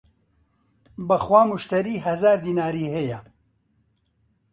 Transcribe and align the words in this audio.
بە 1.07 1.17
خوا 1.23 1.41
موشتەری 1.49 2.03
هەزار 2.05 2.37
دیناری 2.45 2.91
هەیە! 2.95 3.19